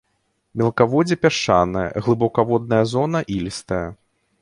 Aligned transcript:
Мелкаводдзе 0.61 1.17
пясчанае, 1.27 1.85
глыбакаводная 2.07 2.83
зона 2.97 3.19
ілістая. 3.39 3.85